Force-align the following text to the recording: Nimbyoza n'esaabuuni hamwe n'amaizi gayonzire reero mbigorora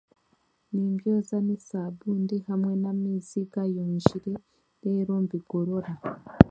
Nimbyoza 0.71 1.37
n'esaabuuni 1.45 2.37
hamwe 2.47 2.73
n'amaizi 2.81 3.39
gayonzire 3.53 4.33
reero 4.81 5.13
mbigorora 5.23 5.91